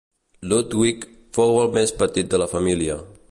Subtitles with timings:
[0.53, 1.05] Ludwig
[1.37, 2.97] fou el més petit de la família.